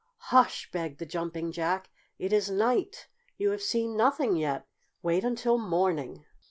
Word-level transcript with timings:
"Hush!" 0.33 0.67
begged 0.71 0.97
the 0.97 1.05
Jumping 1.05 1.51
Jack. 1.51 1.91
"It 2.17 2.33
is 2.33 2.49
night. 2.49 3.07
You 3.37 3.51
have 3.51 3.61
seen 3.61 3.95
nothing 3.95 4.35
yet. 4.35 4.65
Wait 5.03 5.23
until 5.23 5.59
morning." 5.59 6.25